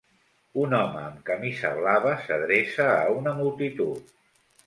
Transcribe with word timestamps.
Un 0.61 0.71
home 0.77 1.01
amb 1.09 1.19
camisa 1.27 1.71
blava 1.81 2.15
s'adreça 2.23 2.89
a 2.95 3.05
una 3.21 3.37
multitud. 3.43 4.13